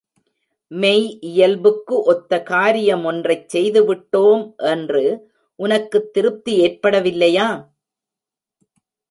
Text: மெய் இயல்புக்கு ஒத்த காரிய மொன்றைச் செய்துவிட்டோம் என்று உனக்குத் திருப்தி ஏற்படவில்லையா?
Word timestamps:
மெய் 0.71 1.03
இயல்புக்கு 1.21 2.03
ஒத்த 2.03 2.41
காரிய 2.43 2.95
மொன்றைச் 2.95 3.45
செய்துவிட்டோம் 3.53 4.43
என்று 4.71 5.03
உனக்குத் 5.59 6.13
திருப்தி 6.13 6.55
ஏற்படவில்லையா? 6.61 7.47